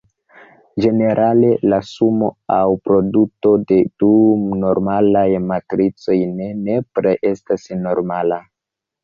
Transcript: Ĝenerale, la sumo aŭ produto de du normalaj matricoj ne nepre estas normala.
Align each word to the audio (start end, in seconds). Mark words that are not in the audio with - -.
Ĝenerale, 0.83 1.51
la 1.73 1.77
sumo 1.89 2.29
aŭ 2.55 2.61
produto 2.87 3.51
de 3.73 3.77
du 4.05 4.09
normalaj 4.63 5.25
matricoj 5.53 6.19
ne 6.41 6.49
nepre 6.65 7.15
estas 7.35 7.71
normala. 7.85 8.43